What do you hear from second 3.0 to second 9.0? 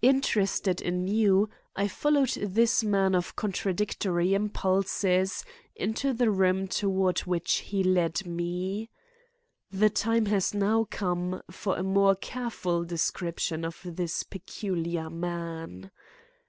of contradictory impulses into the room toward which he led me.